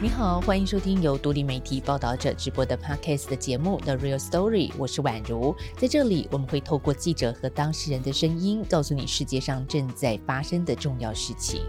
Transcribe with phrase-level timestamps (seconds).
[0.00, 5.52] 你好，欢迎收听由独立媒体报道者直播的 Podcast 的节目《The Real Story》，我是宛如。
[5.76, 11.62] 在这里，我们会透过记者和当事人的声音，告诉你世界上正在发生的重要事情。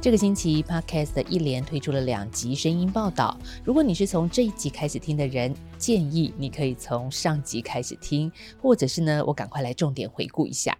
[0.00, 3.38] 这个星期，Podcast 一连推出了两集声音报道。
[3.64, 10.76] 如果你是从这一集开始听的人，建议你可以从上集开始听，或者是呢，我赶快来重点回顾一下。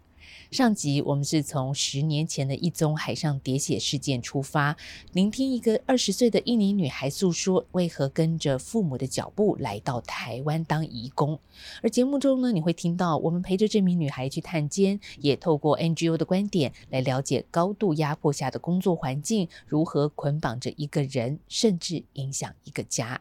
[0.50, 4.74] 上集我们是从十年前的一宗海上喋血事件出发，
[5.12, 11.38] 聆听一个二十岁的印尼女孩诉说为何跟着父母的脚步来到台湾当义工。
[11.82, 23.20] 而节目中呢，你会听到我们陪着这名女孩去探监，也透过 NGO 的观点来了解高度压迫下的工作环境如何捆绑着一个人，甚至影响一个家。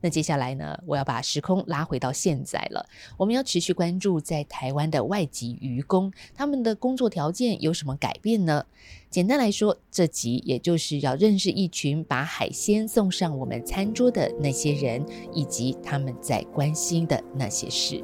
[0.00, 2.86] 那接下来呢，我要把时空拉回到现在了。
[3.16, 8.64] 我们要持续关注在台湾的外籍渔工，他们的工作条件有什么改变呢？
[9.10, 18.02] 简单来说，这集也就是要认识一群把海鲜送上我们餐桌的那些人，以及他们在关心的那些事。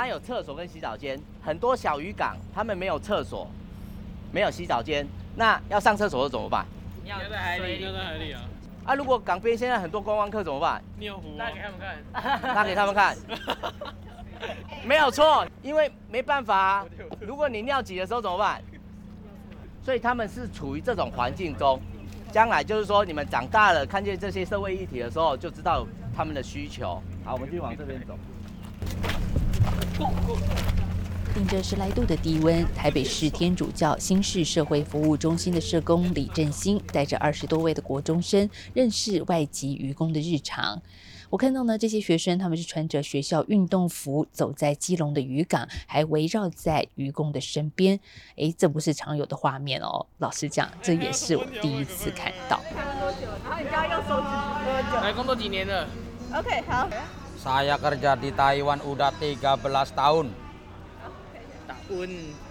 [0.00, 1.20] 它有厕所跟洗澡间。
[1.42, 3.46] 很多小渔港，他们没有厕所，
[4.32, 6.64] 没有洗澡间，那要上厕所怎么办？
[7.04, 8.40] 尿在海里，尿在海里啊！
[8.86, 10.82] 啊，如果港边现在很多观光客怎么办？
[10.98, 13.14] 尿壶，拿给他们看，拿给他们看。
[14.88, 16.86] 没有错，因为没办法啊。
[17.20, 18.58] 如果你尿急的时候怎么办？
[19.84, 21.78] 所以他们是处于这种环境中，
[22.32, 27.02] 将来就是说你们长大了，看见这些社会议题的时候，就知道他们的需求。
[27.22, 28.18] 好，我们继续往这边走。
[31.32, 40.82] 顶着十来度的低温，台北市天主教新市社会服务中心的社工李振兴带着二十多位的国中生认识外籍渔工的日常。
[41.30, 48.00] 我看到呢，这些学生他们是穿着学校运动服，走在基隆的渔港，还围绕在渔工的身边。
[48.34, 50.04] 诶，这不是常有的画面哦。
[50.18, 52.60] 老实讲，这也是我第一次看到。
[52.74, 53.18] 看了多久？
[53.44, 54.26] 然后你家用手指
[54.64, 55.00] 多久？
[55.00, 55.86] 来工作几年了
[56.34, 56.88] ？OK，好。
[57.40, 59.40] Saya kerja di Taiwan udah 13
[59.96, 60.28] tahun。
[61.64, 62.04] 打温。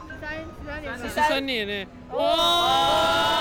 [0.10, 1.86] 十三，十三年呢。
[2.18, 3.39] 哇！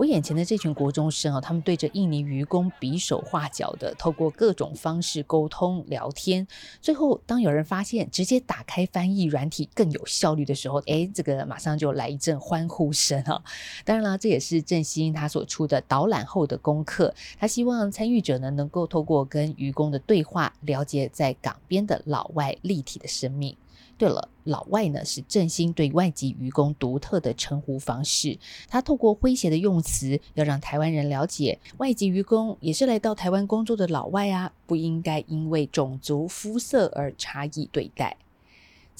[0.00, 6.48] 我眼前的这群国中生啊，他们对着印尼愚公比手画脚的，透过各种方式沟通聊天。
[6.80, 13.42] 最后，当有人发现直接打开翻译软体更有效率的时候，哎，这个马上就来一阵欢呼声啊！
[13.84, 17.14] 当然了，这也是振兴他所出的导览后的功课。
[17.38, 23.54] 他希望参与者呢，能够透过跟愚公的对话，了解在港边的老外立体的生命。
[24.00, 28.38] 对了，老外呢是振兴对外籍渔工独特的称呼方式。
[28.66, 38.16] 他透过诙谐的用词，要让台湾人了解，外籍渔工也是来到台湾工作的老外啊，不应该因为种族肤色而差异对待。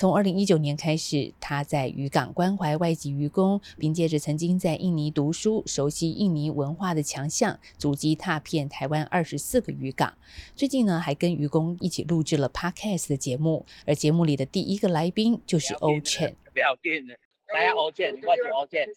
[0.01, 10.17] 从二零一九年开始，他在渔港关怀外籍渔工，凭借着曾经在印尼读书、熟悉印尼文化的强项，足迹踏遍台湾二十四个渔港。
[10.57, 16.35] 最近呢，还跟渔工一起录制了 Podcast 的节目，而节目里的第一个来宾就是欧倩。
[16.55, 17.15] 不要电了，
[17.53, 18.89] 大家欧倩，我是欧倩。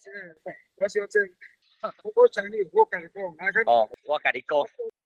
[0.77, 1.21] 我是欧倩。
[2.15, 3.21] 我讲你，我跟你讲。
[3.65, 4.57] 哦，我跟你讲。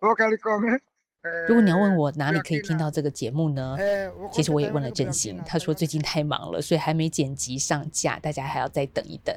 [0.02, 0.80] 我跟你讲。
[1.48, 3.78] 如果你要问我哪里可以听到这个节目呢？
[4.32, 9.36] 其实我也问了振兴，他说最近太忙了，所以还没剪辑上架，大家还要再等一等。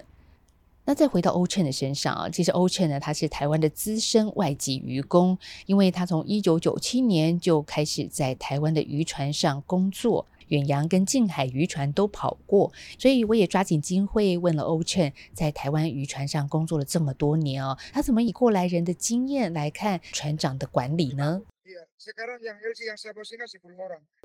[0.85, 10.27] 那再回到欧倩的身上啊，其实欧倩呢，他是台湾的资深外籍渔工，因为他从一九九七年就开始在台湾的渔船上工作。
[10.49, 21.43] 远洋跟近海渔船都跑过，所以我也抓紧机会问了欧倩，在台湾渔船上工作了这么多年哦，他怎么以过来人的经验来看船长的管理呢？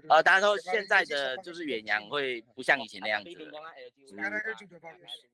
[0.07, 3.29] 呃，他说现在的就是远洋会不像以前那样子。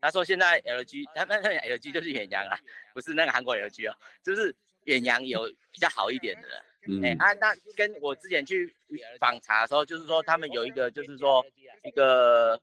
[0.01, 2.57] 他说现在 LG，他那那 LG 就是远洋啊，
[2.93, 4.55] 不是那个韩国 LG 哦，就是
[4.85, 6.47] 远洋有比较好一点的。
[6.87, 8.75] 嗯，哎啊，那跟我之前去
[9.19, 11.45] 访查的时候，就是说他们有一个，就是说
[11.83, 12.59] 一个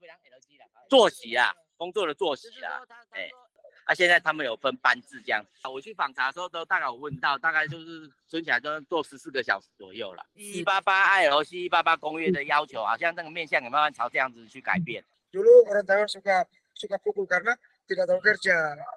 [0.89, 3.29] 作息啊，工作的作息啊，哎，
[3.89, 5.43] 啊，现在他们有分班制这样。
[5.63, 10.23] 我去访查的时候，都大概有问到，大概就是算起来都做十四个小时左右了。
[10.35, 15.03] 一八八 ILC 一八八公约的要求，好像那个面向也慢慢朝这样子去改变。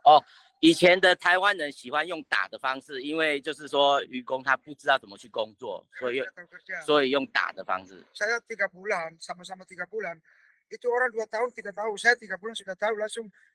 [0.05, 0.23] 哦。
[0.61, 6.27] 以前的台湾人喜欢用打的方式，因为就是说渔工他不知道怎么去工作，所以用
[6.85, 8.05] 所以用打的方式。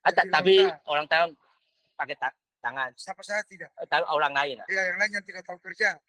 [0.01, 0.49] 啊，但但是
[0.85, 1.35] orang tahun
[1.97, 2.15] pakai
[2.61, 2.93] tangan。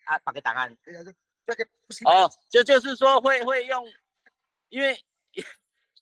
[0.04, 0.76] 啊，pakai tangan。
[1.46, 1.66] 这个
[2.04, 3.86] 哦，就就是说会会用，
[4.68, 4.98] 因为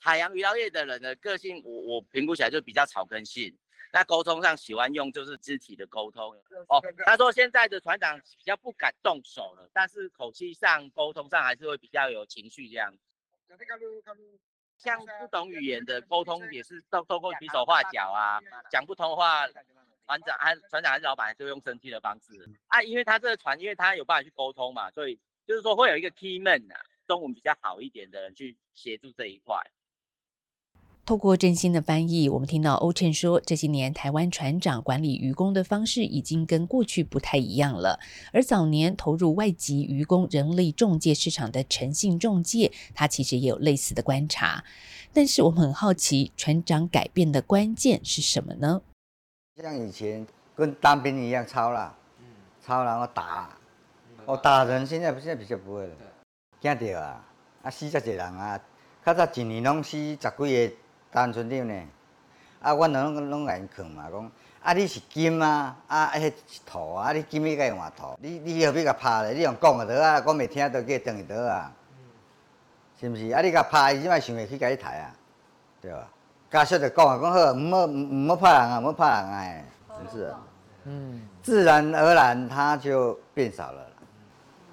[0.00, 3.56] 海洋渔捞业的人的个性，我我评估起来就比较草根性。
[3.92, 6.36] 那沟通上喜欢用就是肢体的沟通。
[6.68, 12.92] 哦，他说现在的船长比较不敢动手了，但是口气上沟通上还是会比较有情绪这样。
[14.76, 18.40] 像不懂语言的沟通也是透透过比手画脚啊，
[18.70, 19.46] 讲不通的话，
[20.06, 22.32] 船长还船长还是老板就用生气的方式
[22.68, 29.56] 啊，因为他这个船，因为他有办法去沟通嘛，所以就是说会有一个 key man 啊，中文比较好一点的人去协助这一块。
[31.06, 38.00] 透过振兴的翻译，我们听到欧谶说，这些年台湾船长管理渔工的方式已经跟过去不太一样了。
[38.32, 44.64] 而早年投入外籍渔工人力中介市场的诚信中介，他其实也有类似的观察。
[45.12, 48.82] 但是我们很好奇，船长改变的关键是什么呢？
[49.62, 50.26] 像以前
[50.56, 51.96] 跟当兵一样操啦，
[52.60, 53.56] 操然后打，
[54.24, 55.94] 哦打人，现在现在比较不会了，
[56.60, 57.24] 惊到啊，
[57.62, 58.60] 啊死遮济人啊，
[59.04, 60.18] 较早一年拢死十几
[60.68, 60.72] 个。
[61.10, 61.74] 单纯点呢，
[62.60, 64.30] 啊，阮拢拢来劝嘛，讲
[64.62, 69.32] 啊，你是金啊，啊，迄是土啊，你金你该换土，你你何必甲拍咧？
[69.32, 71.72] 你用讲个得啊，讲袂听都叫等于得啊，
[73.00, 73.28] 是毋是？
[73.30, 75.12] 啊，你甲拍，伊即摆想会去甲你抬啊，
[75.80, 76.08] 对吧？
[76.50, 79.62] 家属就讲啊，讲好，毋好毋好拍人啊，毋好拍人啊，
[79.98, 80.40] 真是啊，
[80.84, 83.86] 嗯，自然而然他就变少了，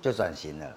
[0.01, 0.68] 就转型了。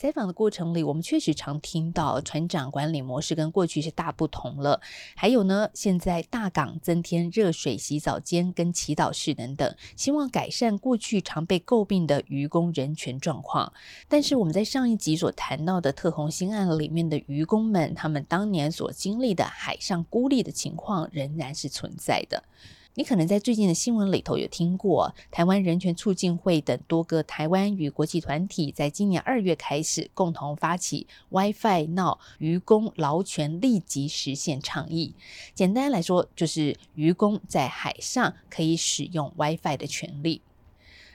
[0.00, 4.80] 采访的过程里，我们确实常听到船长管理模式跟过去是大不同了。
[5.14, 13.70] 还有呢，现在大港增添热水洗澡间跟祈祷室等等，希望改善过去常被诟病的渔工人权状况。
[14.08, 22.42] 但是我们在上一集所谈到的特宏兴案里面的渔工们，他们当年所经历的海上孤立的情况仍然是存在的。
[23.00, 35.14] 你可能在最近的新闻里头有听过，台湾人权促进会等多个台湾与国际团体，在今年二月开始共同发起 WiFi Now 渔工劳权立即实现倡议。
[35.54, 40.42] 简单来说，就是渔工在海上可以使用 WiFi 的权利。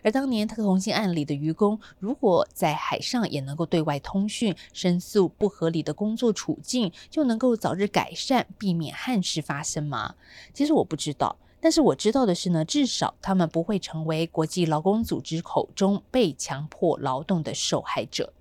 [0.02, 10.16] 而当年特宏兴案里的渔工，如果在海上也能够对外通讯，申诉不合理的工作处境，就能够早日改善，避免憾事发生吗？
[10.52, 11.38] 其实我不知道。
[11.60, 18.32] 但是我知道的是呢，至少他们不会成为国际劳工组织口中被强迫劳动的受害者，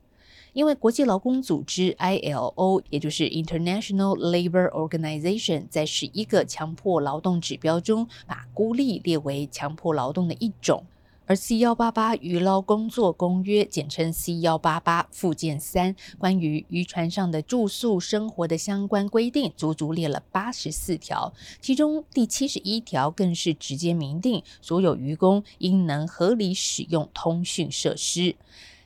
[0.53, 10.85] 因为国际劳工组织 ILO，也就是 International Labor Organization，在十一个强迫劳动指标中，把孤立列为强迫劳动的一种。
[11.27, 28.37] 而 C 幺八八渔捞工作公约，简称 C 幺八八附件三，关于渔船上的住宿生活的相关规定，足足列了八十四条，其中第七十一条更是直接明定，所有渔工应能合理使用通讯设施。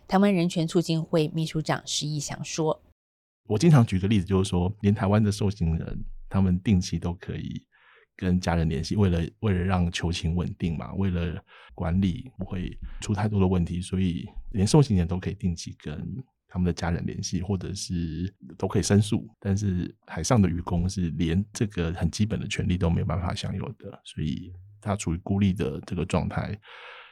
[0.06, 2.80] 台湾人权促进会秘书长施逸翔说
[3.48, 7.64] ：“我经常举个例子，就是说，连台湾的受刑人，他们定期都可以。”
[8.18, 11.40] 跟家人联系，为了为了让求情稳定嘛，为了
[11.72, 16.04] 管理不会出太多的问题，所以连受刑人都可以定期跟
[16.48, 19.24] 他们的家人联系，或者是都可以申诉。
[19.38, 26.58] 但是海上的渔工是连这个很基本的权利都没有办法享有的，所以他处于孤立的这个状态，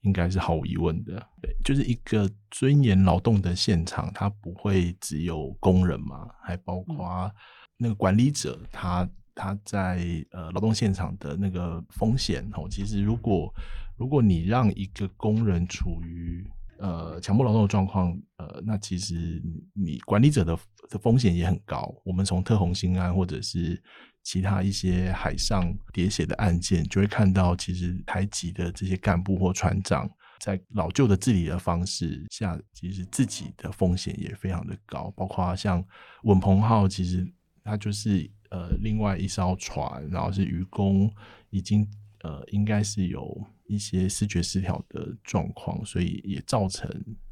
[0.02, 1.24] 应该是毫无疑问的。
[1.40, 7.32] 对，就是一个尊严劳动的现场，他不会只有工人嘛，还包括
[7.76, 9.08] 那个管理者他。
[9.36, 10.00] 他在
[10.30, 13.54] 呃劳动现场的那个风险哦，其实如果
[13.98, 19.42] 如果你让一个工人处于呃强迫劳动的状况，呃，那其实
[19.74, 21.94] 你管理者的的风险也很高。
[22.02, 23.80] 我们从特洪兴案或者是
[24.22, 35.12] 其他一些海上喋血的案件，就会看到，其实台籍的这些干部或船长，在老旧的治理的方式下，其实自己的风险也非常的高。
[35.14, 35.84] 包括像
[36.22, 37.30] 稳鹏号，其实
[37.62, 38.30] 它就是。
[38.50, 41.12] 呃，另外一艘船，然后是渔工，
[41.50, 41.86] 已经
[42.22, 46.88] 呃，应该是有一些视觉失调的状况，所以也造成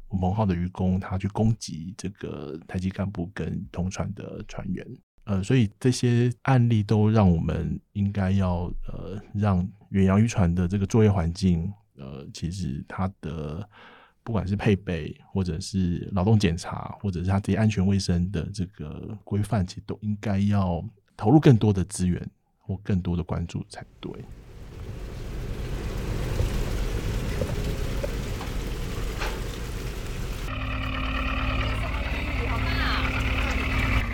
[0.09, 4.85] 稳鹏号的渔工他去攻击这个台籍干部跟同船的船员。
[5.25, 13.67] 呃，所以这些案例都让我们应该要呃，让远洋渔船的这个作业环境，呃，其实它的
[14.23, 20.83] 不管是配备，或者是劳动检查，或者是它这些安全卫生的这个规范，其实都应该要。
[21.17, 22.29] 投入更多的资源
[22.59, 24.11] 或更多的关注才对。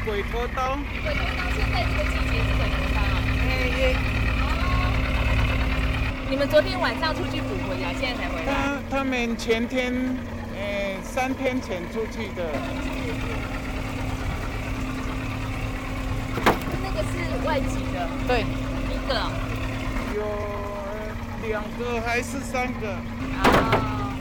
[0.03, 2.99] 鬼头刀，鬼头刀现在这个季节是鬼头刀。
[3.47, 3.81] 哎，哎，
[6.29, 8.47] 你们昨天晚上出去捕回来，现在才回来？
[8.51, 9.93] 他他们前天，
[10.57, 12.51] 哎，三天前出去的。
[16.81, 18.07] 那个是外籍的。
[18.27, 18.41] 对，
[18.89, 19.15] 一个。
[20.15, 22.91] 有两个还是三个？
[22.91, 24.13] 啊。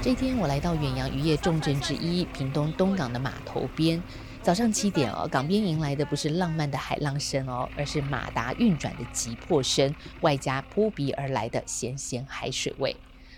[0.00, 4.02] 这天我来到远洋渔业重镇之一屏东东港的码头边。
[4.42, 12.94] 早上七点哦，港边迎来的不是浪漫的海浪声哦，而是马达运转的急迫声，外加扑鼻而来的咸咸海水味。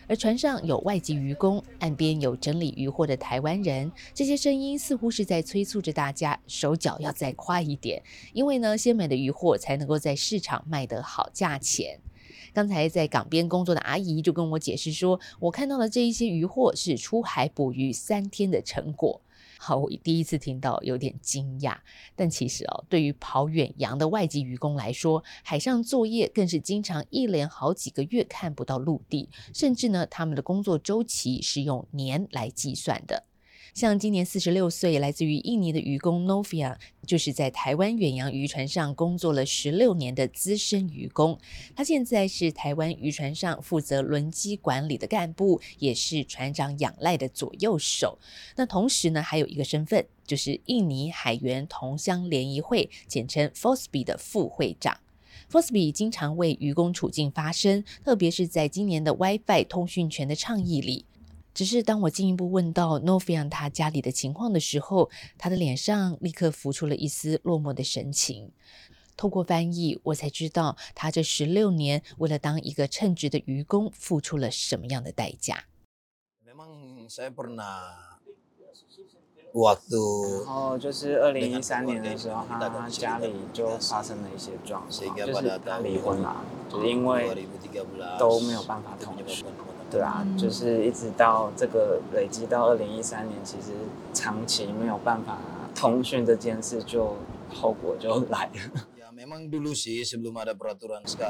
[0.09, 11.99] 而船上有外籍渔工，岸边有整理渔获的台湾人，这些声音似乎是在催促着大家手脚要再快一点，因为呢，鲜美的渔获才能够在市场卖得好价钱。
[12.53, 19.21] 刚才在港边工作的阿姨就跟我解释说，我看到的这一些渔获是出海捕鱼三天的成果。
[19.67, 21.77] 好，我第一次听到有点惊讶，
[22.15, 33.25] 但其实哦，对于跑远洋的外籍渔工来说，海上作业更是经常一连好几个月看不到陆地，甚至呢，他们的工作周期是用年来计算的。
[33.75, 41.39] 像今年四十六岁，来自于印尼的渔工 Novia，就是在台湾远洋渔船上工作了十六年的资深渔工。
[41.75, 48.19] 他现在是台湾渔船上负责轮机管理的干部，也是船长仰赖的左右手。
[48.57, 54.99] 那同时呢，还有一个身份，就是印尼海员同乡联谊会，简称 FOSBI 的副会长。
[55.51, 61.05] FOSBI 经常为渔工处境发声，特别是在今年的 WiFi 通讯权的倡议里。
[61.57, 65.09] 只是当我进一步问到 Nofian 他家里的情况的时候，
[65.39, 68.53] 他的脸上立刻浮出了一丝落寞的神情。
[69.17, 75.65] 透过翻译，我才知道他这十六年为了当一个称职的愚公，付出了什么样的代价。
[76.45, 76.55] 然
[80.47, 87.49] 后就是二零一三年的时候，他家里就发生了一些状况，就是他离婚了，就是因为
[88.19, 89.43] 都没有办法同居。
[89.91, 93.69] 对啊，就是一直到这个累积到二零一三年，其实
[94.13, 95.39] 长期没有办法
[95.75, 97.17] 通讯这件事，就
[97.55, 98.81] 后果就来了。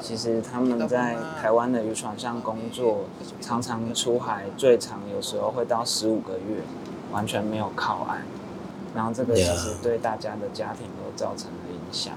[0.02, 3.04] 其实他们在台湾的渔船上工作，
[3.40, 6.62] 常常出海，最长有时候会到十五个月，
[7.12, 8.22] 完全没有靠岸，
[8.94, 12.14] 然后这个其实对大家的家庭都造成了影响。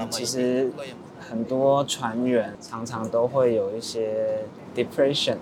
[0.00, 0.70] 嗯，其实
[1.28, 4.44] 很多船员常常都会有一些
[4.74, 5.36] depression，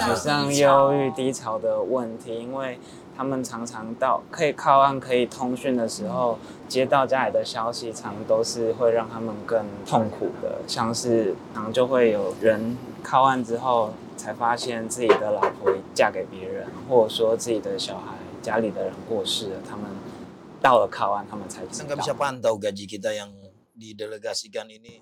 [0.00, 2.78] 好像忧郁、低潮的问题，因为
[3.16, 19.84] 他们常常到可以靠岸、可以通讯的时候，接到家里的消息，常都是会让他们更痛苦的，像是常就会有人靠岸之后，才发现自己的老婆嫁给别人，或者说自己的小孩家里的人过世了，他们。
[20.60, 21.96] 到了靠岸，他们才知道。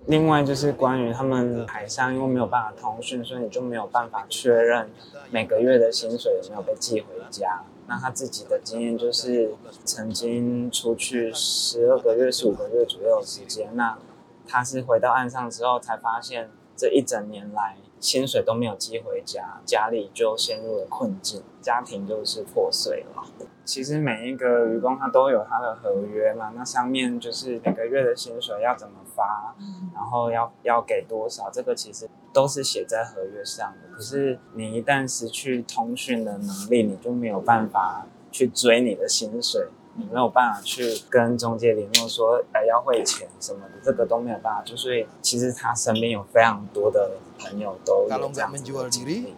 [0.07, 4.91] 另外就是关于他们海上，因为没有办法通讯，所以你就没有办法确认
[5.31, 7.63] 每个月的薪水有没有被寄回家。
[7.87, 13.99] 那他自己的经验就是，曾经出去十二个月、十五个月左右的时间，那
[14.47, 23.25] 他是回到岸上之后才发现，这一整年来薪水都没有寄回家，家里就陷入了困境，家庭就是破碎了。
[23.65, 29.57] 其实每一个渔工他都有他的合约嘛，那上面就是每个月的薪水要怎么发，
[29.95, 33.97] 然后要要给多少，这个其实都是写在合约上的。
[33.97, 39.69] 可是你一旦失去通讯的能力，你就没有办法去追你的薪水。
[39.97, 44.63] 你没有办法去跟中介联络说，哎，要汇钱什么的，这个都没有办法。
[44.65, 49.35] 就所以其实他身边有非常多的朋友都有这样子的经历。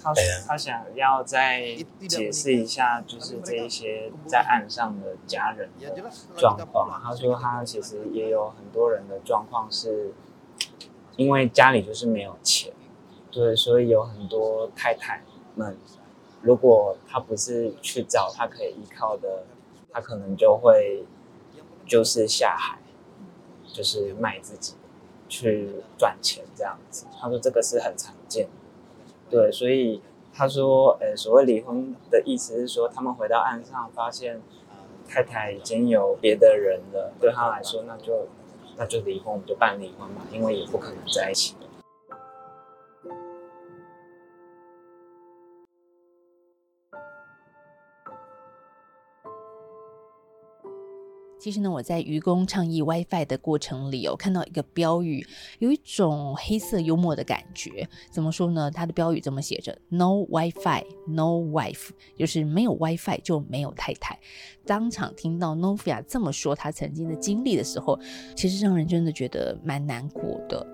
[0.00, 0.14] 他
[0.46, 1.76] 他想要再
[2.08, 7.02] 解释一下，就是这一些在岸上的家人的状况。
[7.02, 10.12] 他说他其实也有很多人的状况是，
[11.16, 12.72] 因为家里就是没有钱，
[13.32, 15.24] 对，所以有很多太太
[15.56, 15.76] 们，
[16.40, 19.42] 如果他不是去找他可以依靠的。
[19.92, 21.04] 他可能就会
[21.86, 22.78] 就是下海，
[23.72, 24.74] 就是卖自己
[25.28, 25.68] 去
[25.98, 27.06] 赚钱这样子。
[27.20, 28.48] 他说这个是很常见，
[29.30, 30.00] 对，所以
[30.32, 34.40] 他说，呃，所谓离婚的意思是说，他们回到岸上发现
[35.06, 38.28] 太太已经有别的人了，对他来说，那就
[38.76, 41.54] 那就离婚，我们就办离婚嘛，因为也不可能在一起。
[51.42, 55.26] 其实呢，我在渔工倡议 WiFi 的过程里，有看到一个标语，
[55.58, 57.88] 有一种黑色幽默的感觉。
[58.12, 58.70] 怎么说呢？
[58.70, 64.16] 它的标语这么写着：“No WiFi, No wife”，就是没有 WiFi 就没有太太。
[64.64, 67.98] 当场听到 Novia 这么说他曾经的经历的时候，
[68.36, 70.64] 其实让人真的觉得蛮难过的。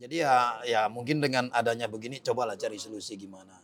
[0.00, 3.60] Jadi ya ya mungkin dengan adanya begini cobalah cari solusi gimana.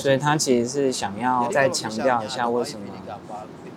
[0.00, 2.86] 所以他其实是想要再强调一下为什么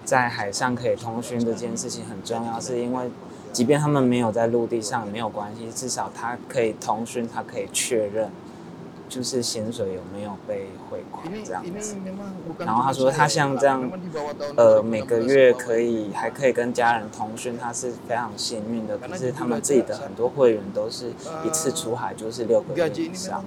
[0.06, 3.10] 在海上可以通讯这件事情很重要，是因为
[3.52, 8.32] 即便他们没有在陆地上没有关系，至少他可以通讯，他可以确认。
[9.10, 11.96] 就是薪水有没有被汇款这样子，
[12.60, 13.90] 然后他说他像这样，
[14.58, 18.98] 呃，每个月可以还可以跟家人通讯，他是非常幸运的。
[18.98, 21.12] 可是他们自己的很多会员都是
[21.46, 23.46] 一次出海就是六个月以上。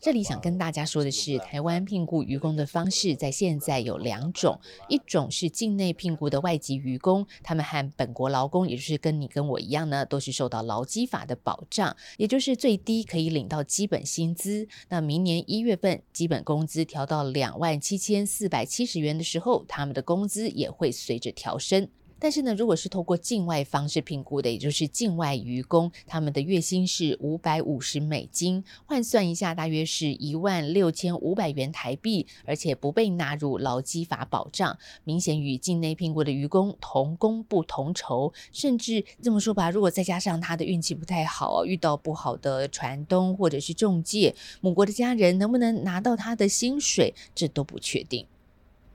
[0.00, 14.66] 这里想跟大家说的是，台湾聘雇渔工的方式在现在有两种，一种是境内聘雇的外籍渔工，他们和本国劳工，也就是跟你跟我一样呢，都是受到劳基法的保障，也就是最低可以领到基本薪资。
[14.88, 21.88] 那明年一月份基本工资调到两万七千四百七十元的时候，他们的工资也会随着调升。
[22.20, 38.32] 但是呢，如果是透过境外方式评估的，也就是境外渔工，他们的月薪是五百五十美金，换算一下，大约是一万六千五百元台币，而且不被纳入劳基法保障，明显与境内聘雇的渔工同工不同酬。
[38.52, 48.26] 甚至这么说吧，如果再加上他的运气不太好，遇到不好的船东或者是中介，母国的家人能不能拿到他的薪水，这都不确定。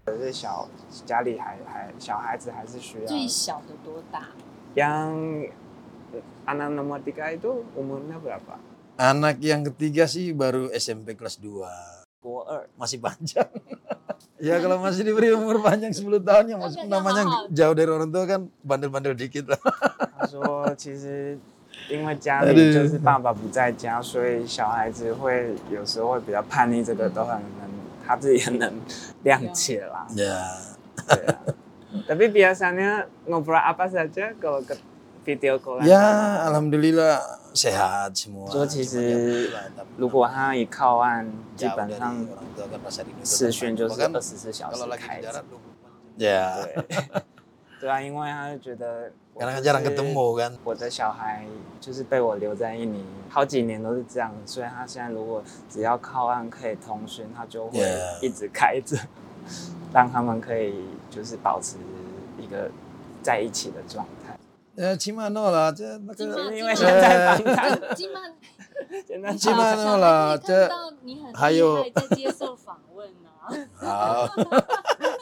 [0.05, 0.67] 可是小
[1.07, 3.07] 家里还还小孩子还是需要。
[3.07, 4.33] 最小的多大？
[4.75, 5.53] Yang
[6.47, 8.59] anak nomor tiga itu umurnya berapa?
[8.99, 11.63] Anak yang ketiga sih baru SMP kelas 2.
[12.21, 13.49] 国二 masih panjang.
[14.41, 18.25] ya kalau masih diberi umur panjang 10 tahun ya masih namanya jauh dari orang tua
[18.27, 19.61] kan bandel-bandel dikit lah.
[20.19, 21.39] 他说其实
[21.89, 27.71] 因为家里就是爸爸不在家，所以小孩子会有时候会比较叛逆，这个都很能。
[28.07, 28.73] 他自己也能
[29.25, 30.07] 谅解啦。
[30.15, 30.47] Yeah.
[31.09, 31.37] yeah.
[32.07, 34.79] Tapi biasanya ngobrol apa saja kalau ke
[35.27, 35.83] video call？
[35.83, 37.19] 呀，Alhamdulillah
[37.53, 38.51] sehat semua。
[38.51, 39.51] 说其 实
[39.97, 41.27] 如果他一靠岸，
[41.57, 42.27] 基本上
[43.25, 45.45] 视讯就是二十四小时开着。
[46.19, 46.67] Yeah.
[47.86, 49.12] 对啊，因为他就觉得。
[50.64, 51.46] 我的小孩
[51.80, 57.80] 就是被我留在印尼好几年都是这样，所以他现在如果只要靠岸可以通讯，他就会
[58.22, 58.98] 一直开着.
[59.94, 60.74] 让他们可以
[61.12, 61.76] 就是保持
[62.40, 62.72] 一个
[63.22, 64.36] 在一起的状态。
[64.78, 68.22] 呃，起码诺了，这那个因为现在访谈，起码
[69.06, 70.68] 现在起码诺了，这
[71.34, 73.30] 还有在接受访问呢。
[73.76, 74.28] 好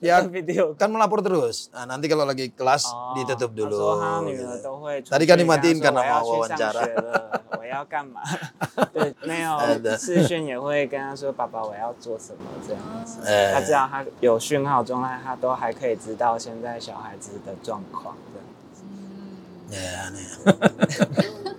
[0.00, 1.68] ，ya video kan melapor terus.
[1.74, 3.98] Nah, nanti kalau lagi kelas oh, ditutup dulu.
[5.06, 6.82] Tadi kan dimatiin karena mau wawancara.
[7.58, 8.20] 我要干嘛？
[8.92, 9.58] 对，没有
[9.96, 18.16] 视讯也会跟他说：“爸爸，我要做什么？”这样子，他知道他有讯号状态，他都还可以知道现在小孩子的状况。
[19.70, 20.22] 这样子。
[20.46, 21.56] Yeah,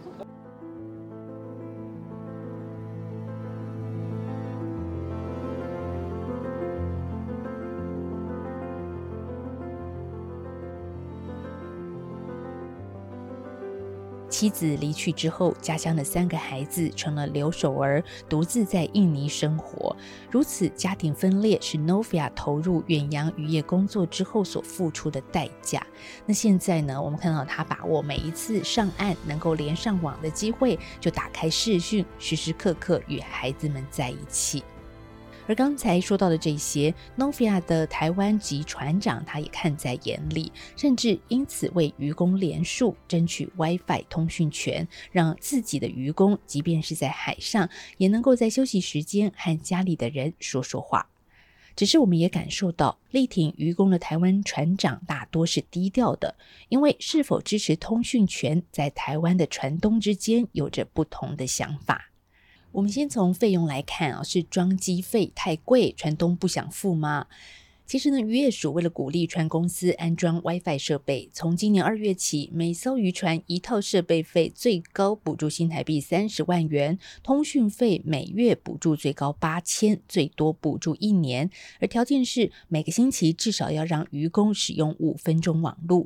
[14.37, 19.95] 妻子离去之后，家乡的三个孩子成了留守儿，独自在印尼生活。
[20.29, 25.83] 如此家庭分裂，是 Novia 投入远洋渔业工作之后所付出的代价。
[26.27, 27.01] 那现在呢？
[27.01, 34.63] 我们看到他把握每一次上岸能够连上网的机会，就打开视讯，时时刻刻与孩子们在一起。
[35.47, 51.07] 而刚才说到的这些，Novia 的台湾籍船长他也看在眼里，甚至因此为渔工连署争取 WiFi 通讯权，让自己的渔工即便是在海上，也能够在休息时间和家里的人说说话。
[51.77, 56.35] 只是我们也感受到，力挺渔工的台湾船长大多是低调的，
[56.69, 62.09] 因为是否支持通讯权，在台湾的船东之间有着不同的想法。
[62.71, 67.27] 我们先从费用来看啊，是装机费太贵，船东不想付吗？
[67.85, 81.49] 其实呢，渔业署为了鼓励船公司安装 WiFi 设备，从今年二月起，每艘渔船一套设备费最高补助新台币三十万元，通讯费每月补助最高八千，最多补助一年，
[81.79, 86.05] 而条件是每个星期至少要让渔工使用五分钟网路。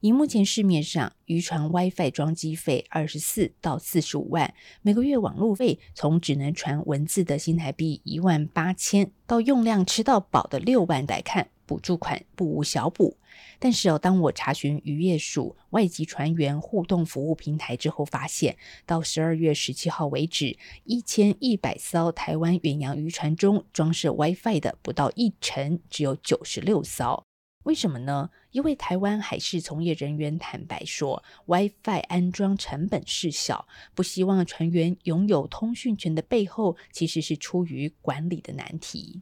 [0.00, 13.16] 以目前市面上渔船 WiFi 装机费二十四到四十五万，每个月网路费从只能传文字的新台币一万八千，到用量吃到饱的六万来看，补助款不无小补。
[13.58, 18.56] 但是哦，当我查询渔业署外籍船员互动服务平台之后，发现
[18.86, 27.24] 到十二月十七号为止，一千一百艘台湾远洋渔船中装设 WiFi 的不到一成，只有九十六艘。
[27.68, 28.30] 为什么呢？
[28.52, 39.20] 因为台湾海事从业人员坦白说，WiFi 安装成本事小，不希望船员拥有通讯权的背后，其实是出于管理的难题。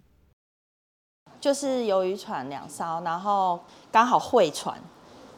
[1.41, 3.59] 就是有渔船两艘，然后
[3.91, 4.81] 刚好会船，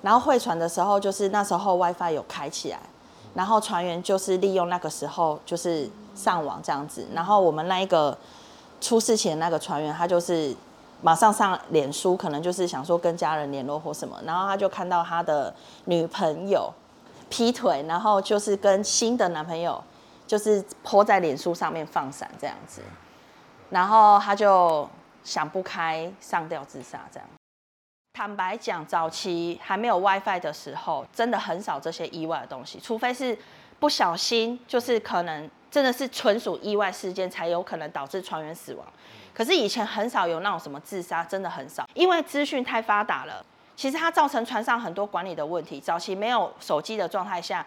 [0.02, 2.78] 然后会船的时候，就是那时候 WiFi 有开起来，
[3.32, 8.18] 然后船员就是利用那个时候就是上网这样子，然后我们那一个
[8.82, 10.54] 出事前那个船员他就是。
[11.00, 16.72] 马上上脸书，可能就是想说跟家人联络或什么，然后他就看到他的女朋友
[17.28, 19.82] 劈腿，然后就是跟新的男朋友
[20.26, 22.82] 就是泼在脸书上面放闪这样子，
[23.70, 24.88] 然后他就
[25.22, 27.28] 想不开上吊自杀这样。
[28.14, 33.38] 坦白讲，早期还没有 WiFi 的时候，真的很少这些意外的东西，除非是
[33.78, 38.84] 不小心，就是可能真的是纯属意外事件，才有可能导致船员死亡。
[39.38, 43.40] 可是以前很少有那种什么自杀，真的很少，因为资讯太发达了。
[43.76, 45.78] 其实它造成船上很多管理的问题。
[45.78, 47.64] 早期没有手机的状态下，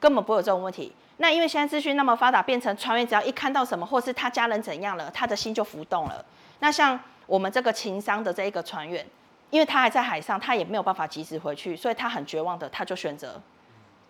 [0.00, 0.92] 根本不会有这种问题。
[1.18, 6.24] 那因为现在资讯那么发达，变成船员只要一看到什么，或是他家人怎样了，他的心就浮动了。
[6.58, 9.06] 那像我们这个情商的这一个船员，
[9.50, 13.40] 因为他还在海上，他也没有办法及时回去，所以他很绝望的，他就选择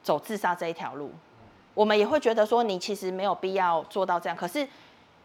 [0.03, 1.13] 走自杀这一条路。
[1.75, 4.67] 我们也会觉得说，你其实没有必要做到这样，可是。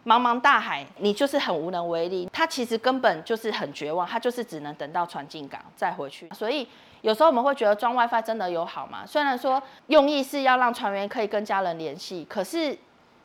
[0.05, 2.29] 茫茫大海，你就是很无能为力。
[2.31, 6.29] 他其实根本就是很绝望，他就是只能等到船进港再回去。
[6.33, 6.67] 所以
[7.01, 9.05] 有时候我们会觉得装 WiFi 真的有好吗？
[9.05, 12.77] 虽然说用意是要让船员可以跟家人联系，可是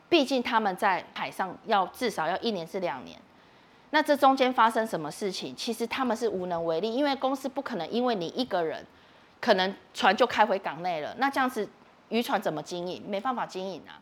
[0.09, 3.19] 毕竟他们在海上要至少要一年至两年。
[3.91, 8.85] 那这中间发生什么事情，其实他们是无能为力，因为公司不可能因为你一个人，
[9.41, 11.15] 可能船就开回港内了。
[11.19, 11.69] 那这样子
[12.09, 13.03] 渔船怎么经营？
[13.07, 13.95] 没办法经营啊。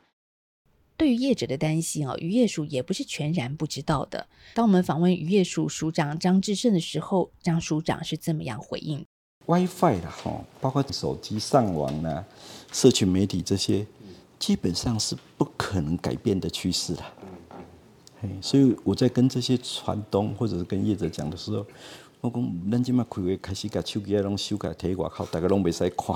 [1.03, 4.25] 对于业者的担心啊，渔业署也不是全然不知道的。
[4.55, 9.05] 当我们访问渔业署署长张志胜的时候，张署长是这么样回应
[9.47, 12.25] ：WiFi 的哈，包括手机上网啊、
[12.71, 13.85] 社群媒体这些，
[14.39, 17.03] 基本上是不可能改变的趋势的。
[18.41, 21.67] 所以我在跟这些船东或者是跟业者讲的时候，
[22.21, 26.15] 我讲，咱今嘛开会开始把手机啊拢收起来贴外口，大家拢袂使看，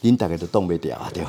[0.00, 1.24] 恁大家都挡袂掉啊，对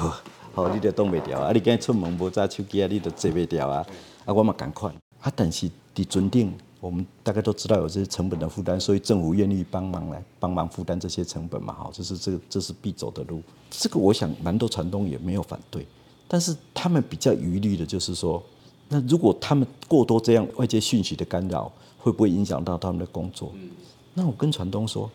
[0.54, 0.62] 不？
[0.62, 1.52] 好，你就挡袂掉啊！
[1.52, 3.86] 你今日出门无揸手机啊，你就坐袂掉啊！
[4.26, 4.90] 啊，我嘛赶快
[5.20, 5.32] 啊！
[5.36, 11.74] 但是伫准定，我们大概都知道有这些成本的负担，所以政府愿意帮忙来帮忙负担这些成本嘛。
[11.74, 13.42] 好，这是这这是必走的路。
[13.72, 15.86] 这个我想蛮多船东也没有反对，
[16.28, 18.42] 但是他们比较疑虑的就是说，
[18.90, 23.52] 那如果他们过多这样外界讯息的干扰，会不会影响到他们的工作？
[23.56, 23.72] 嗯
[24.16, 25.10] 那我跟船东说，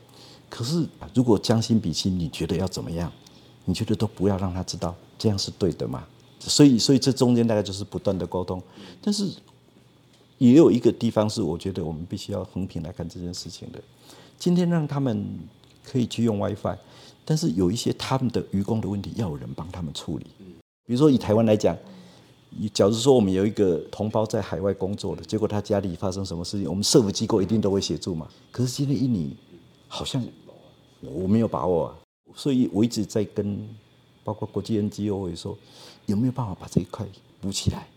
[0.50, 3.12] 可是如果将心比心，你觉得要怎么样？
[3.64, 4.92] 你觉得都不要让他知道。
[5.18, 6.06] 这样是对的嘛？
[6.40, 8.62] 所以，所以这中间大概就是不断的沟通，
[9.02, 9.28] 但是
[10.38, 13.82] 也有一个地方是我觉得我们必须要横平来看这件事情的。
[14.38, 15.26] 今天让他们
[15.84, 16.78] 可以去用 WiFi，
[17.24, 20.26] 但是有一些他们的渔工的问题要有人帮他们处理。
[20.86, 21.76] 比如说以台湾来讲，
[22.72, 28.28] 假如说我们有一个同胞在海外工作的，结果他家里发生什么事情，我们社福机构一定都会协助嘛。
[28.52, 29.36] 可是今天印尼
[29.88, 30.24] 好像
[31.02, 31.96] 我没有把握啊，
[32.36, 33.68] 所以我一直在跟。
[34.28, 35.56] 包括国际 NGO 也说，
[36.04, 37.06] 有没有办法把这一块
[37.40, 37.88] 补起来？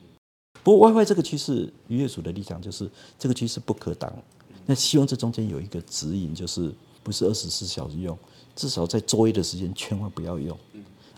[0.64, 2.90] 不过 WiFi 这个趋势，渔业署的立场就是
[3.20, 4.10] 这个趋势不可挡。
[4.66, 8.18] 那希望这中间有一个指引，就是不是二十四小时用，
[8.56, 10.58] 至少在作业的时间千万不要用。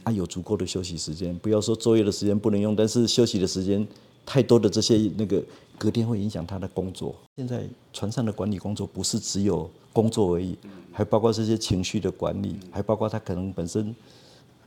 [0.04, 3.88] 啊，有足够的休息时间，不要说作业的时间不能用，但是休息的时间
[4.26, 5.44] 太多的这些那个
[5.78, 7.14] 隔天会影响他的工作。
[7.38, 10.58] 现在船上的管理工作不是只有工作而已，
[10.92, 13.96] 还包括这些情绪的管理，还包括他可能本身。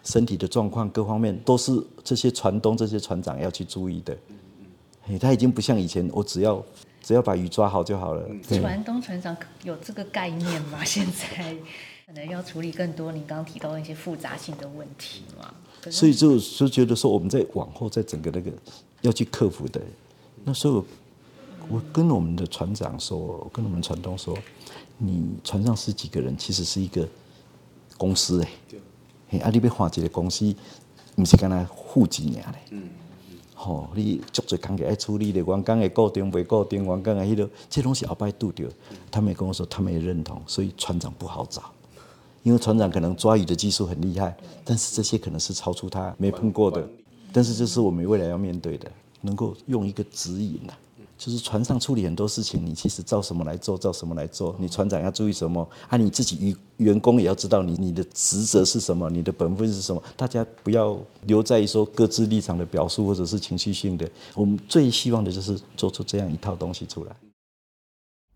[0.07, 4.17] 身体的状况各方面都是这些船东、这些船长要去注意的。
[5.03, 6.65] 嘿，他已经不像以前，我只要
[7.03, 8.27] 只要把鱼抓好就好了。
[8.49, 10.83] 船东、船长有这个概念吗？
[10.87, 11.55] 现在
[12.07, 15.53] 可能要处理更多您刚刚提到的一些复杂性的问题嘛。
[15.91, 18.51] 所以就就觉得说，我们在往后在整个那个
[19.03, 19.81] 要去克服的。
[20.45, 20.85] 那时候
[21.69, 24.37] 我跟我们的船长说，我跟我们船东说，
[24.99, 27.09] 你船上十几个人，其实是一个
[27.97, 28.49] 公司哎。
[29.41, 29.51] 啊！
[29.51, 30.55] 你要换一个公司，
[31.17, 32.61] 毋是干那户籍尔咧。
[32.71, 32.89] 嗯。
[33.59, 38.69] 吼、哦，你足侪工作爱处理的，员工的固定，袂固定，员工的，迄个，这东西后摆拄着。
[39.11, 41.63] 他们也跟我说，他们也认同，所以船长不好找，
[42.43, 46.87] 因为船长可能抓鱼的技术很厉害，但是这些可能是超出他没碰过的。
[47.33, 50.75] 但是这是我们未来要面对的，能够用一个指引呐。
[51.19, 54.55] 就是船上处理很多事情，你其实照什么来做，照什么来做。
[54.59, 55.67] 你船长要注意什么？
[55.89, 60.03] 啊，你自己员员工也要知道你你的职责是什么，你的本分是什么。
[60.17, 64.09] 大家不要留在说各自立场的表述，或者是情绪性的。
[64.35, 67.17] 我们最希望的就是做出这样一套东西出来。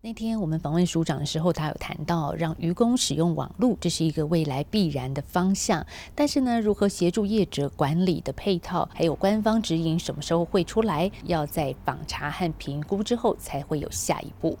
[0.03, 5.85] 那天我们访问署长的时候，他有谈到让愚公使用网络，这是一个未来必然的方向。
[6.15, 14.57] 但是呢，如何协助业者管理的配套，还有官方指引什么时候会出来，要在访查和评估之后才会有下一步。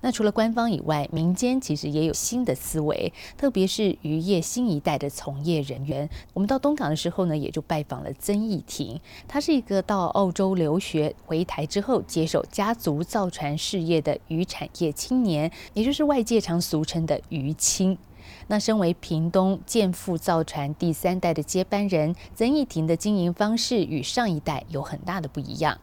[0.00, 6.08] 那除了官方以外，民间其实也有新的思维，特别是渔业新一代的从业人员。
[6.32, 17.98] 我们到东港的时候呢，也就拜访了曾义庭，他是一个到澳洲留学回台之后接手家族造船事业的渔产业青年，也就是外界常俗称的渔青。
[18.46, 25.78] 那身为屏东建富造船第三代的接班人，曾义庭的经营方式与上一代有很大的不一样。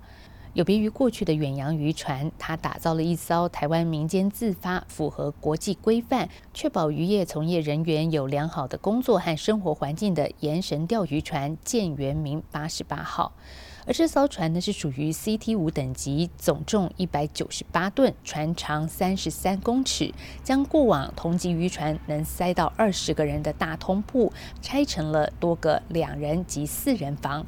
[0.56, 13.34] 有别于过去的远洋渔船，他打造了一艘台湾民间自发、符合国际规范、确保渔业从业人员有良好的工作和生活环境的盐神钓鱼船“建元明八十八号”。
[13.86, 27.46] 而这艘船呢，是属于 CT 五等级，总重一百九十八吨，船长三十三公尺，将过往同级渔船能塞到二十个人的大通铺拆成了多个两人及四人房。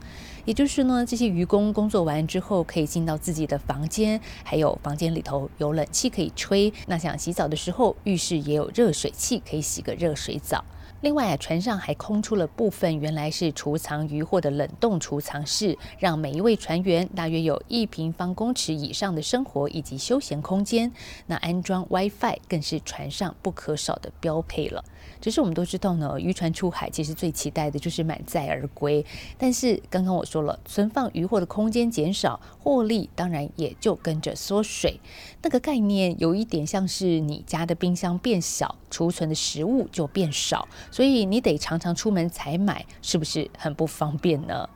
[0.48, 6.72] 也就是呢，这些渔工工作完之后，可以进到自己的房间，还有房间里头有冷气可以吹。
[6.86, 10.64] 那想洗澡的时候，浴室也有热水器，可以洗个热水澡。
[11.02, 20.90] 另外啊，船上还空出了部分原来是储藏渔获的冷冻储藏室，让每一位船员大约有一平方公尺以上的生活以及休闲空间。
[21.26, 24.82] 那安装 WiFi 更是船上不可少的标配了。
[25.20, 29.06] 只是我们都知道呢，渔船出海其实最期待的就是满载而归。
[29.38, 35.00] 但是刚刚我说了，存放渔获的空间减少，获利当然也就跟着缩水。
[35.42, 44.70] 那个概念有一点像是你家的冰箱变小，储存的食物就变少，所以你得常常出门采买，是不是很不方便呢？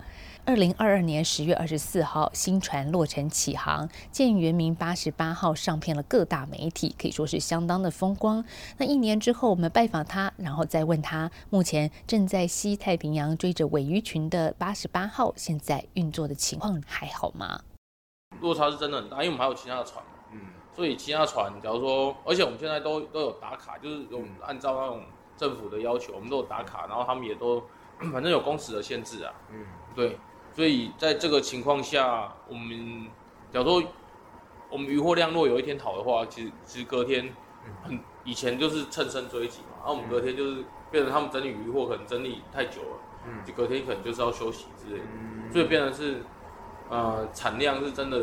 [0.43, 8.43] 二零二二年十月二十四号，新船落成启航，建原名八十八号上片了各大媒体，可以说是相当的风光。
[8.77, 17.62] 那一年之后，我们拜访他，然后再问他，目前正在西太平洋追着尾鱼群的八十八号，现在运作的情况还好吗？
[18.41, 20.39] 落差是真的很大，因为我们还有其他的船，嗯，
[20.75, 25.04] 所以其他船，假如说，而且我们现在都都有打卡，就是有按照那种
[25.38, 27.62] 政府的要求，我们都有打卡，然后他们也都
[28.12, 29.63] 反正有工时的限制啊，嗯，
[29.95, 30.17] 对。
[30.54, 33.08] 所以在这个情况下，我们
[33.52, 33.84] 假如说
[34.70, 37.34] 我们渔获量若有一天好的话，其实其实隔天
[37.84, 45.06] 很以前就是乘胜追击嘛，然后我们隔天就是变成他们整理渔获可能整理太久了，嗯，就隔天可能就是要休息之类的，
[45.52, 46.24] 所以变成是
[46.90, 48.18] 呃产量是真的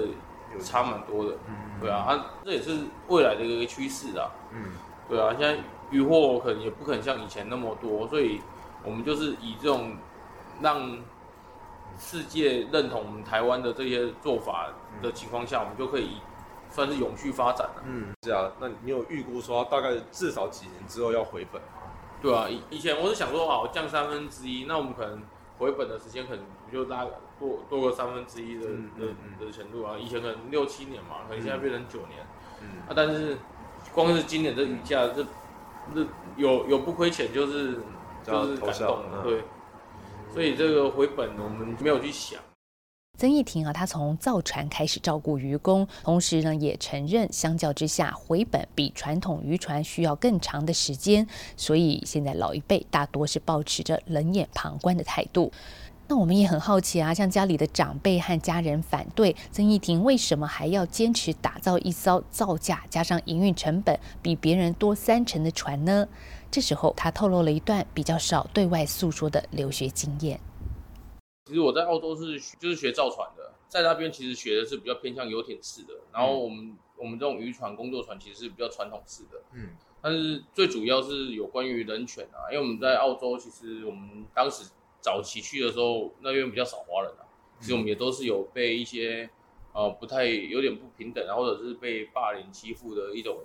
[0.55, 1.37] 有差蛮多的，
[1.81, 4.73] 对啊，啊这也是未来的一个趋势啊，嗯，
[5.09, 8.41] 对啊，现在渔获可能也不可能像以前那么多，所以
[8.85, 9.97] 我们就是以这种
[10.61, 10.99] 让
[11.99, 14.69] 世界认同我们台湾的这些做法
[15.03, 16.19] 的情况下，我们就可以
[16.71, 17.83] 算是永续发展了。
[17.85, 18.53] 嗯，是啊。
[18.61, 21.69] 那你有预估说大概至少几年之后要回本吗？
[22.23, 25.21] 对啊，以以前我是想说，好降三分之一，那我们可能
[25.59, 28.67] 回本的时间可能就大概多多个三分之一的
[28.99, 29.97] 的、的程度啊。
[29.99, 32.27] 以前可能六七年嘛，可能现在变成九年。
[32.61, 32.83] 嗯。
[32.89, 33.37] 啊，但是
[33.93, 35.25] 光是今年这雨价，这
[35.95, 36.07] 这
[36.37, 37.81] 有有不亏钱，就是
[38.25, 39.43] 就是感动了，对。
[40.33, 42.41] 所以这个回本我们没有去想。
[43.19, 51.27] 曾义庭啊，他从造船开始照顾渔工，同时呢也承认，相较之下回本比传统渔船需要更长的时间。
[51.57, 55.51] 所以现在老一辈大多是保持着冷眼旁观的态度。
[56.07, 66.07] 那我们也很好奇啊，像家里的长辈和家人反对，曾义庭为什么还要坚持打造一艘造价加上营运成本比别人多三成的船呢？
[66.51, 70.41] 这时候，他透露了一段比较少对外诉说的留学经验。
[71.47, 79.41] 其实我在澳洲是就是学造船的，在那边其实学的是比较偏向游艇式的，然后我们、嗯、我们这种渔船工作船其实是比较传统式的。
[79.53, 79.71] 嗯，
[80.03, 87.25] 但是最主要是有关于人权啊，因为我们在澳洲，其实我们当时早期去的时候，那边比较少华人啊，
[87.61, 89.29] 其实我们也都是有被一些
[89.73, 93.39] 呃不太有点不平等啊，或者是被霸凌欺负的一种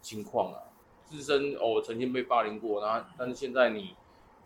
[0.00, 0.62] 情况啊。
[1.08, 3.94] 自身哦，曾经被霸凌过，然后但是现在你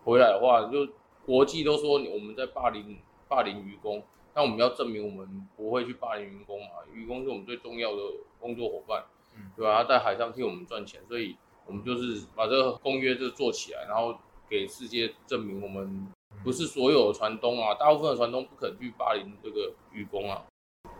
[0.05, 0.87] 回来的话，就
[1.25, 2.97] 国际都说我们在霸凌
[3.27, 4.01] 霸凌渔工，
[4.33, 6.67] 那我们要证明我们不会去霸凌渔工嘛？
[6.93, 8.01] 渔工是我们最重要的
[8.39, 9.03] 工作伙伴，
[9.35, 9.77] 嗯，对吧？
[9.77, 14.17] 他在海上替我们赚钱，所以我们就是把这个公约就做起来，然后
[14.49, 16.07] 给世界证明我们
[16.43, 20.43] 不是所有的船东啊，大部分的船东不肯去霸凌这个渔工啊。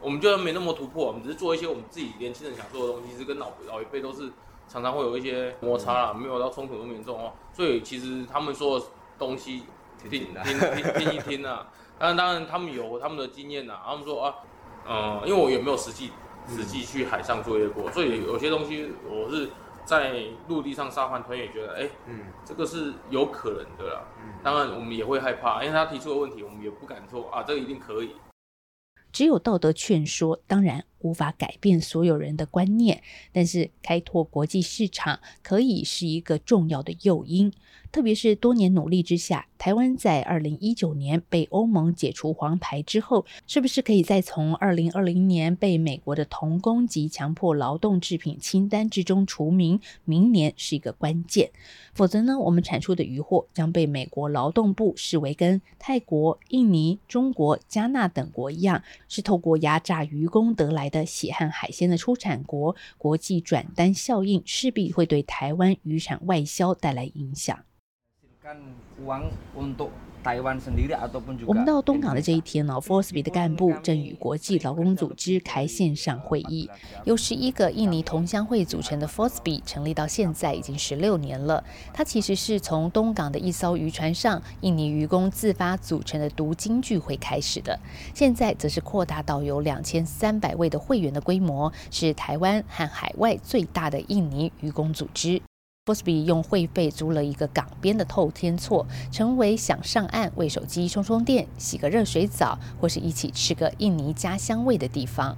[0.02, 4.32] 我们就没那么突破，我们只是做一些我们自己年轻人想做的东西，是跟老老一辈都是。
[4.74, 7.32] 常常会有一些摩擦啦，没有到冲突那么严重哦。
[7.54, 8.86] 所以其实他们说的
[9.20, 9.62] 东西
[10.02, 11.68] 听听听听一听啊。
[12.00, 13.80] 当然当然他们有他们的经验呐。
[13.86, 14.36] 他们说啊，
[14.90, 16.10] 嗯，因为我也没有实际
[16.50, 19.52] 实际去海上作业过，所以有些东西我是
[19.86, 24.02] 在陆地上沙盘推演，觉得哎，嗯，这个是有可能的啦。
[24.18, 28.16] 嗯，当然我们也会害怕，因为他提出的问题，我们也不敢说啊，这个一定可以。
[29.12, 37.54] 只有道德劝说，当然无法改变所有人的观念，但是开拓国际市场可以是一个重要的诱因。
[37.92, 49.80] 特别是多年努力之下，台湾在二零一九年被欧盟解除黄牌之后，是不是可以再从二零二零年被美国的童工及强迫劳动制品清单之中除名？
[50.06, 51.52] 明年是一个关键，
[51.94, 67.66] 否则呢，我们产出的渔获将被美国劳动部视为跟泰国、印尼、中国、加纳等国一样，是透过压榨渔工得来的喜汉海鲜的出产国，国际转单效应势必会对台湾渔产外销带来影响。
[71.46, 76.70] 我们到东港的这一天呢，FOSBI 的干部正与国际劳工组织开线上会议。
[77.06, 81.64] 由十一个印尼同乡会组成的 Forsby 成立到现在已经十六年了。
[81.94, 87.80] 它其实是从东港的一艘渔船上印尼渔工自发组成的读经聚会开始的，
[88.14, 95.42] 现在则是扩大到有两千三百位的会员的规模，是台湾和海外最大的印尼渔工组织。
[95.86, 105.38] Fosby 用会费租了一个港边的透天厝，成为想上岸为手机充充电、洗个热水澡，或是一起吃个印尼家乡味的地方。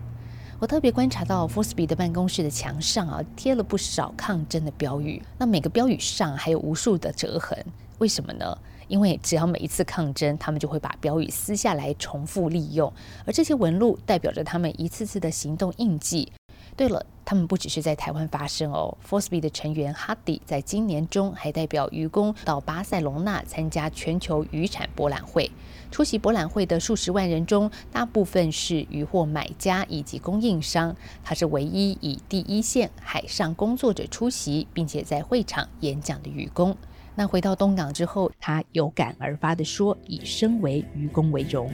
[0.60, 5.20] 我特别观察到 Fosby 的办公室的墙上啊，贴了不少抗争的标语。
[5.40, 7.58] 那每个标语上还有无数的折痕，
[7.98, 8.56] 为什么呢？
[8.88, 12.94] 因为只要每一次抗争，他们就会把标语撕下来重复利用，
[13.26, 16.32] 而这些纹路代表着他们一次次的行动印记。
[16.78, 18.98] 对了，他们不只是在台湾发生哦。
[19.08, 25.50] FOSBI 的成员哈迪在今年中还代表渔工到巴塞隆纳参加全球渔产博览会。
[25.90, 30.94] 出席博览会的数十万人中，大部分是渔获买家以及供应商。
[31.24, 36.76] 他是唯一以第一线海上工作者出席，并且在会场演讲的渔工。
[37.16, 41.72] 那回到东港之后，他有感而发地说：“以身为渔工为荣。”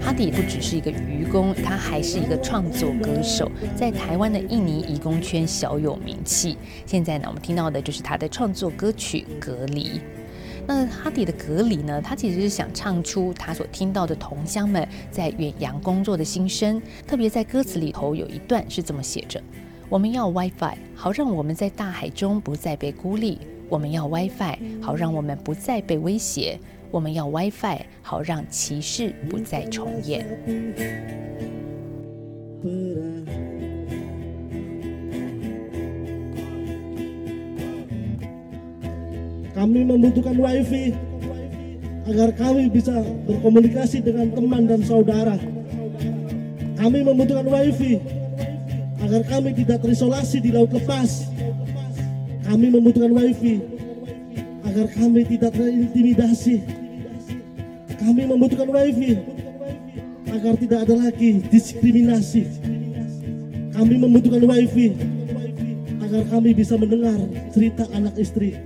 [0.00, 6.56] 哈迪不只是一个渔工，他还是一个创作歌手，在台湾的印尼移工圈小有名气。
[6.86, 9.84] 现在呢，我们听到的就是他的创作歌曲《隔离》。
[10.68, 16.80] 那哈迪的《隔离》呢，他其实是想唱出他所听到的同乡们在远洋工作的心声。
[17.08, 19.42] 特别在歌词里头有一段是这么写着
[19.90, 23.40] ：“我们要 WiFi，好让我们在大海中不再被孤立。”
[23.72, 30.28] 我们要 WiFi，好让我们不再被威胁；我们要 WiFi，好让歧视不再重演。
[39.56, 40.92] Kami membutuhkan WiFi
[42.12, 45.40] agar kami bisa berkomunikasi dengan teman dan saudara.
[46.76, 48.04] Kami membutuhkan WiFi
[49.00, 51.31] agar kami tidak terisolasi di laut lepas.
[52.52, 53.64] Kami membutuhkan wifi
[54.68, 56.60] agar kami tidak terintimidasi.
[57.96, 59.16] Kami membutuhkan wifi
[60.28, 62.44] agar tidak ada lagi diskriminasi.
[63.72, 64.92] Kami membutuhkan wifi
[66.04, 67.16] agar kami bisa mendengar
[67.56, 68.60] cerita anak istri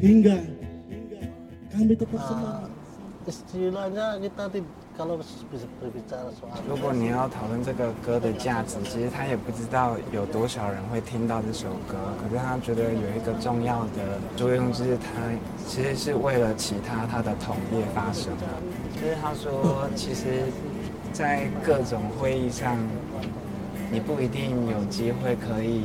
[0.00, 0.40] hingga
[1.76, 2.72] kami tetap semangat.
[3.28, 4.44] Istilahnya kita
[6.68, 11.94] 如果你要讨论这个歌的价值，其实他也不知道有多少人会听到这首歌。
[12.20, 15.04] 可是他觉得有一个重要的作用，就是他
[15.66, 18.46] 其实是为了其他他的同业发声的。
[19.00, 20.44] 就是他说，其实，
[21.12, 22.76] 在各种会议上，
[23.92, 25.84] 你不一定有机会可以。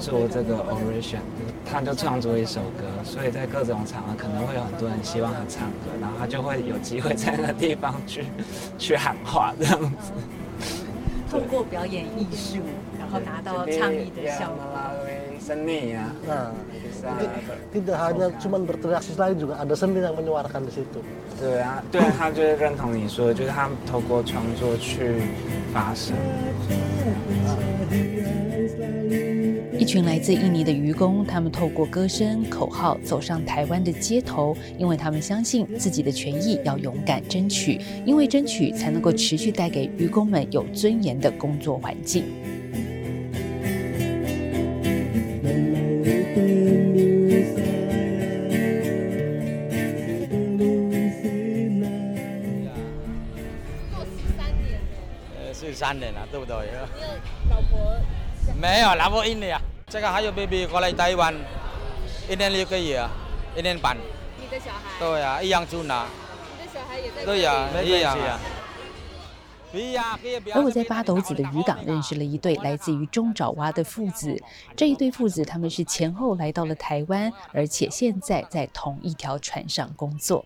[0.00, 1.20] 做这个 oration，
[1.64, 8.24] 他就创作一首歌，所以在各种场合可能会有很多人希望他唱歌，然后他就会有机会在那个地方去
[8.78, 10.12] 去喊话这样子。
[11.30, 12.58] 通过表演艺术，
[12.98, 14.62] 然后达到倡议的效果。
[15.46, 16.54] 嗯
[17.70, 21.04] ，tidak hanya cuma berteriak lain juga ada seni yang menyuarakan di situ。
[21.38, 25.28] 对啊， 对啊，他就是认同你说的，就是他透过创作去
[25.72, 26.16] 发声。
[29.84, 42.24] 一群来自印尼的渔工，他们透过歌声、口号走上台湾的街头，因为他们相信自己的权益要勇敢争取，因为争取才能够持续带给渔工们有尊严的工作环境。
[55.52, 56.56] 十三年了，对不对？
[56.56, 57.94] 你有老婆？
[58.58, 59.60] 没有，老婆印尼啊。
[59.94, 61.32] 这个还有 baby 过来台湾，
[62.28, 63.00] 一年六个月，
[63.56, 63.96] 一年半。
[64.40, 64.98] 你的小孩？
[64.98, 66.04] 对啊，一样住呢。
[67.24, 68.40] 对呀，一样啊。
[70.52, 74.36] 而我在八斗子的渔港认识了一对来自于中爪哇的父子，
[74.74, 80.44] 这一对父子他们是前后来到了台湾，而且现在在同一条船上工作。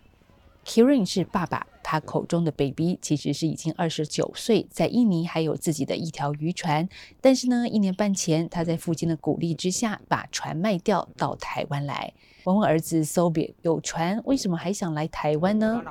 [0.68, 6.86] Kirin 是爸爸，他口中的 baby 其实是已经二十九岁，在印尼还有自己的一条渔船，
[7.22, 12.12] 但是呢，一年半前他在父亲的鼓励之下，把船卖掉到台湾来。
[12.44, 15.82] 问问儿子 Sobir 有船，为什么还想来台湾呢？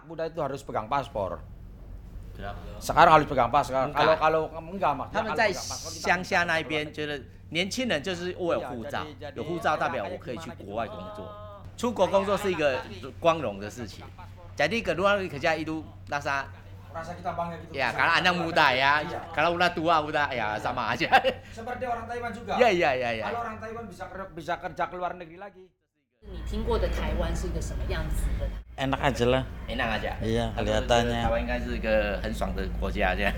[5.11, 7.19] 他们在乡下那一边觉得
[7.49, 9.03] 年轻人就是我有护照，
[9.33, 11.27] 有护照代表我可以去国外工作，
[11.75, 12.79] 出国工作是一个
[13.19, 14.05] 光荣的事情。
[14.57, 16.49] 在这个路上可以一路拉萨，
[17.77, 21.05] 呀，karena anak muda ya, kalau udah tua udah ya sama aja.
[21.53, 22.57] Seperti orang Taiwan juga.
[22.57, 23.29] Ya ya ya ya.
[23.29, 25.69] Kalau orang Taiwan bisa bisa kerja ke luar negeri lagi.
[26.25, 28.49] 你听过的台湾是一个什么样子的
[28.81, 29.43] ？Enak aja lah.
[29.69, 30.17] Enak aja.
[30.25, 31.21] Iya, kelihatannya.
[31.21, 33.31] 台湾应该是一个很爽的国家，这样。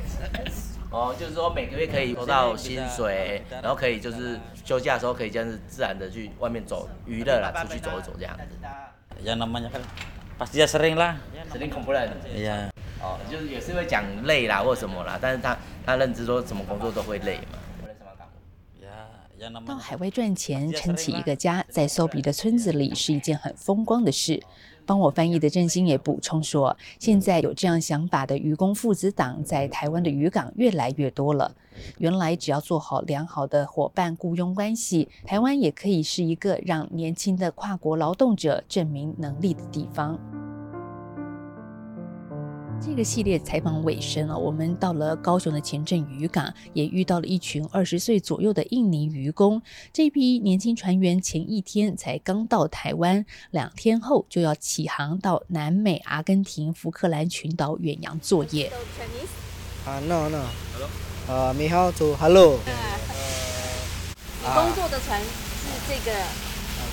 [0.90, 8.56] 哦，就是说每个月可以收到薪水，然后可以就是休假的时候可以这样子自然的去外面走娱乐啦，出去走一走这样子。
[9.20, 9.84] Ya namanya kan
[10.40, 11.20] pasti ya sering lah.
[11.52, 12.10] Sering komplain.
[12.32, 12.72] Iya.
[13.04, 17.60] 哦，就是也是会讲累啦或什么啦，但是他他认知说什么工作都会累嘛。
[19.66, 24.44] 到海外赚钱，撑起一个家，在 Sobi 的村子里是一件很风光的事。
[24.90, 31.52] 帮我翻译的振兴也补充说，现在有这样想法的渔工父子党在台湾的渔港越来越多了。
[32.00, 40.20] 原来只要做好良好的伙伴雇佣关系，台湾也可以是一个让年轻的跨国劳动者证明能力的地方。
[42.82, 49.62] 这个系列采访尾声了，我们到了高雄的前镇渔港，也遇到了一群二十岁左右的印尼渔工。
[49.92, 58.72] 这批年轻船员前一天才刚到台湾，两天后就要起航到南美阿根廷福克兰群岛远洋作业。
[59.86, 60.46] 啊，no no，
[61.28, 62.58] 呃，你好，to hello。
[64.42, 65.28] 你工作的船是
[65.88, 66.18] 这个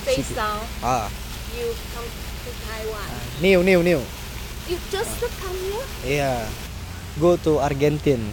[0.03, 0.43] 飞骚
[0.85, 1.09] 啊。
[1.57, 2.07] You come
[2.43, 3.07] to Taiwan。
[3.41, 4.01] New new new。
[4.67, 5.87] You just come here?
[6.03, 6.43] Yeah.
[7.23, 8.27] Go to Argentina.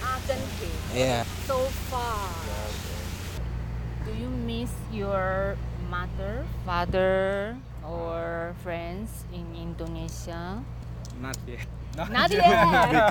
[0.00, 0.80] Argentina.
[0.96, 1.22] Yeah.
[1.44, 2.32] So far.
[4.08, 5.60] Do you miss your
[5.92, 10.64] mother, father, or friends in Indonesia?
[11.20, 11.68] Not yet.
[11.98, 13.10] Not yet.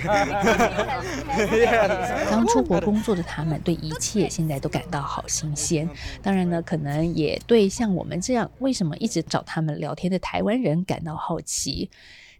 [2.29, 5.89] 刚出国工作的他们，对一切现在都感到好新鲜。
[6.21, 11.89] 当然呢，可能也对像我们这样，为什么一直找他们聊天的台湾人感到好奇。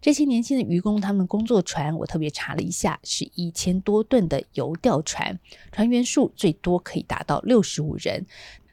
[0.00, 5.38] 这些年轻的渔工，他们工作船，我特别查了一下，是一千多吨的游钓船，
[5.72, 8.24] 船员数最多可以达到六十五人。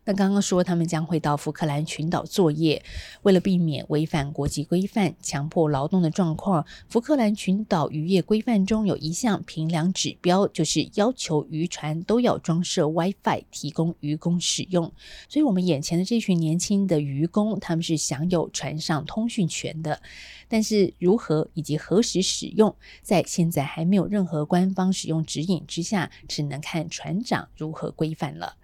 [0.06, 2.84] 那刚刚说他们将会到福克兰群岛作业，
[3.24, 14.92] 为了避免违反国际规范、强迫劳动的状况，福克兰群岛渔业规范中有一项评量指标，就是要求渔船都要装设 WiFi，提供渔工使用。
[15.28, 20.00] 所以，我们眼前的这群年轻的渔工，他们是享有船上通讯权的，
[20.48, 28.56] 但是如何以及何时使用，在现在还没有任何官方使用指引之下，只能看船长如何规范了。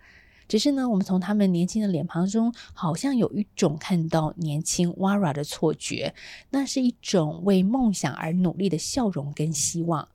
[0.52, 6.14] 只是呢，我们从他们年轻的脸庞中，好像有一种看到年轻 Wara 的错觉，
[6.50, 10.06] 那是一种为梦想而努力的笑容跟希望。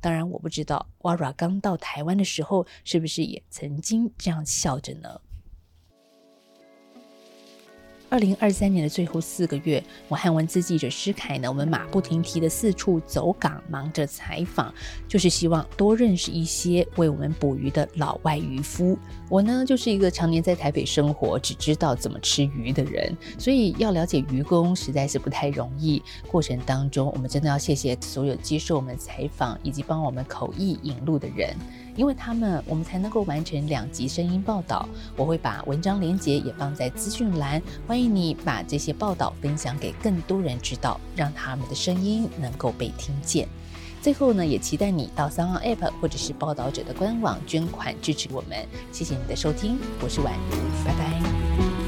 [0.00, 5.20] 当然，我不知道 Wara 刚到台湾的时候，是不是也曾经这样笑着呢？
[8.10, 14.72] 二零二三年的最后四个月，我和文字记者施凯呢，我们马不停蹄的四处走港，忙着采访，
[15.08, 18.96] 就是希望多认识一些为我们捕鱼的老外渔夫。
[19.28, 26.00] 我呢，就是一个常年在台北生活，只知道怎么吃鱼的人，所以要了解渔工实在是不太容易。
[26.30, 31.56] 过程当中，我们真的要谢谢所有接受我们采访以及帮我们口译引路的人。
[31.96, 34.88] 因为他们，我们才能够完成两集声音报道。
[35.16, 43.48] 我会把文章连结也放在资讯栏，欢迎你把这些报道分享给更多人知道，让他们的声音能够被听见。
[44.02, 48.66] 最后呢，也期待你到三号 App 或者是报道者的官网捐款支持我们。
[48.92, 51.83] 谢谢你的收听，我是婉如，拜拜。